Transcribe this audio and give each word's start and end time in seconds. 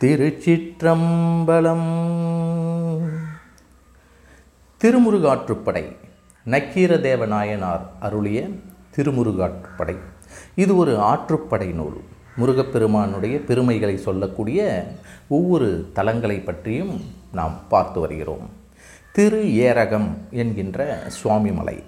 திருச்சிற்றம்பலம். 0.00 1.86
திருமுருகாற்றுப்படை 4.84 5.96
நக்கீரதேவ 6.46 7.26
நாயனார் 7.26 7.90
அருளிய 8.00 8.48
திருமுருகாற்றுப்படை. 8.96 9.96
இது 10.54 10.76
ஒரு 10.76 10.96
ஆற்றுப்படை 10.96 11.74
நூல். 11.74 12.00
முருகப்பெருமானுடைய 12.36 13.38
பெருமைகளை 13.38 13.96
சொல்லக்கூடிய 13.96 14.90
ஒவ்வொரு 15.28 15.90
தலங்களை 15.94 16.44
பற்றியும் 16.44 17.00
நாம் 17.32 17.60
பார்த்து 17.68 18.00
வருகிறோம். 18.00 18.50
திரு 19.12 19.44
ஏரகம் 19.44 20.08
என்கின்ற 20.30 21.06
சுவாமிமலை 21.22 21.82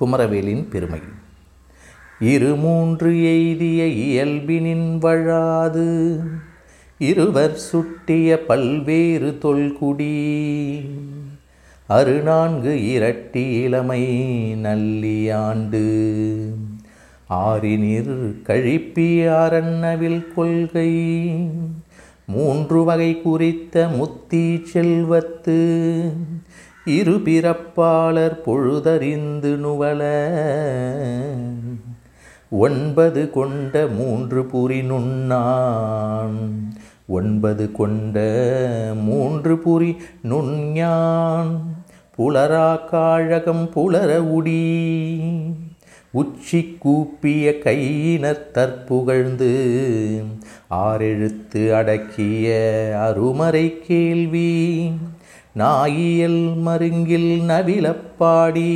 குமரவேலின் 0.00 0.70
பெருமை. 0.70 1.00
இரு 2.20 2.56
மூன்று 2.56 3.24
எய்திய 3.24 3.84
இயல்பினின் 3.84 4.98
வழாது. 4.98 6.20
இருவர் 7.02 7.56
சுட்டிய 7.56 8.44
பல்வேறு 8.44 9.38
தொல்குடி. 9.42 10.80
அருநான்கு 11.88 12.72
இரட்டி 12.76 13.62
இளமை 13.62 14.02
நல்லியாண்டு 14.54 15.84
ஆறினிர் 17.30 18.34
கழிப்பியாரன்னவில் 18.46 20.34
கொள்கை. 20.34 21.10
மூன்று 22.26 22.84
வகை 22.84 23.22
குறித்த 23.22 23.88
முத்தி 23.88 24.62
செல்வத்து. 24.64 26.10
இரு 26.84 27.20
பிறப்பாளர் 27.24 28.38
பொழுதறிந்து 28.46 29.56
நுவல. 29.56 30.00
ஒன்பது 32.50 33.30
கொண்ட 33.30 33.86
மூன்று 33.86 34.42
புரி 34.42 34.82
நுண்ணான் 34.82 36.39
ஒன்பது 37.20 37.72
கொண்ட 37.72 38.18
மூன்று 39.02 39.54
புரி 39.54 39.96
நுண்ஞான் 40.22 41.50
புலரா 42.18 42.78
காழகம் 42.92 43.70
புலர 43.74 44.16
உடி. 44.16 44.64
உச்சி 46.10 46.76
கூப்பிய 46.78 47.58
கையினர் 47.58 48.50
தற்புகழ்ந்து 48.50 49.52
ஆறெழுத்து 50.70 51.62
அடக்கிய 51.72 52.46
அருமறை 53.06 53.80
கேள்வி. 53.86 54.92
நாயியல் 55.52 56.42
மருங்கில் 56.66 57.40
நவிலப்பாடி 57.48 58.74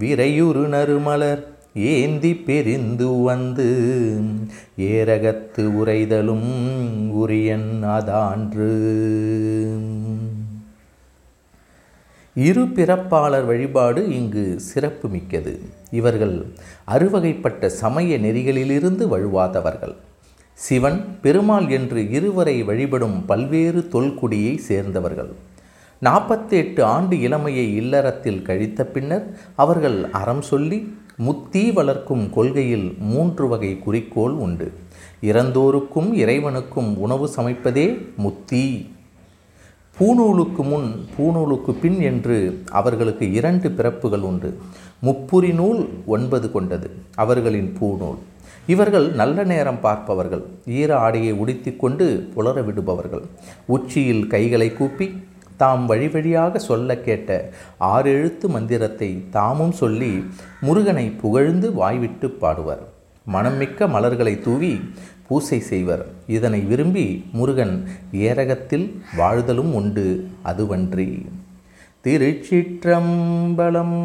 விரையுறு 0.00 0.64
நறுமலர் 0.66 1.57
ஏந்தி 1.74 2.34
பெரிந்து 2.34 3.22
வந்து 3.22 3.66
ஏரகத்து 4.76 5.76
உரைதலும் 5.76 6.50
உரியன் 7.10 7.82
அதான்று. 7.82 8.70
இரு 12.34 12.64
பிறப்பாளர் 12.64 13.46
வழிபாடு 13.46 14.14
இங்கு 14.14 14.60
சிறப்பு 14.60 15.08
மிக்கது 15.08 15.60
இவர்கள் 15.90 16.46
அறுவகைப்பட்ட 16.88 17.66
சமய 17.66 18.18
நெறிகளிலிருந்து 18.18 19.08
வழுவாதவர்கள். 19.08 19.94
சிவன் 20.54 21.18
பெருமாள் 21.22 21.68
என்று 21.68 22.10
இருவரை 22.10 22.62
வழிபடும் 22.62 23.24
பல்வேறு 23.24 23.88
தொல்குடியை 23.92 24.56
சேர்ந்தவர்கள். 24.56 25.32
நாற்பத்தி 26.02 26.50
எட்டு 26.50 26.84
ஆண்டு 26.84 27.20
இளமையை 27.20 27.74
இல்லறத்தில் 27.74 28.42
கழித்த 28.42 28.84
பின்னர் 28.84 29.38
அவர்கள் 29.54 30.06
அறம் 30.10 30.42
சொல்லி 30.42 30.92
முத்தி 31.18 31.72
வளர்க்கும் 31.72 32.30
கொள்கையில் 32.30 32.96
மூன்று 32.98 33.48
வகை 33.48 33.78
குறிக்கோள் 33.78 34.30
உண்டு. 34.30 34.72
இறந்தோருக்கும் 35.22 36.12
இறைவனுக்கும் 36.12 36.98
உணவு 36.98 37.28
சமைப்பதே 37.36 37.86
முத்தி. 38.16 38.90
பூநூலுக்கு 39.98 40.62
முன் 40.62 41.08
பூநூலுக்கு 41.16 41.72
பின் 41.72 42.00
என்று 42.00 42.62
அவர்களுக்கு 42.70 43.32
இரண்டு 43.32 43.70
பிறப்புகள் 43.70 44.20
உண்டு. 44.20 44.58
முப்புரி 45.02 45.54
நூல் 45.54 45.88
ஒன்பது 46.06 46.52
கொண்டது 46.52 46.90
அவர்களின் 47.14 47.76
பூநூல். 47.80 48.18
இவர்கள் 48.66 49.10
நல்ல 49.10 49.44
நேரம் 49.44 49.80
பார்ப்பவர்கள் 49.80 50.44
ஈர 50.66 50.98
ஆடையை 50.98 51.32
உடுத்தி 51.32 51.72
கொண்டு 51.76 52.28
புலர 52.34 52.64
விடுபவர்கள். 52.64 53.24
உச்சியில் 53.66 54.26
கைகளை 54.26 54.72
கூப்பி 54.72 55.06
தாம் 55.58 55.86
வழி 55.86 56.08
வழியாக 56.08 56.58
சொல்ல 56.58 56.96
கேட்ட 56.98 57.50
ஆறு 57.78 58.10
எழுத்து 58.10 58.48
மந்திரத்தை 58.48 59.10
தாமும் 59.30 59.72
சொல்லி 59.72 60.12
முருகனை 60.60 61.06
புகழ்ந்து 61.22 61.74
வாய்விட்டு 61.74 62.28
பாடுவர். 62.40 62.82
மனம்மிக்க 63.32 63.88
மலர்களை 63.88 64.40
தூவி 64.40 64.72
பூசை 65.28 65.60
செய்வர். 65.60 66.04
இதனை 66.26 66.60
விரும்பி 66.60 67.06
முருகன் 67.32 67.74
ஏரகத்தில் 68.12 68.86
வாழ்தலும் 69.16 69.74
உண்டு 69.74 70.06
அதுவன்றி. 70.44 71.10
திருச்சிற்றம்பலம் 72.04 73.96